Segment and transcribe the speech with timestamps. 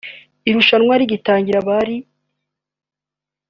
[0.49, 1.95] Irushanwa rigitangira bari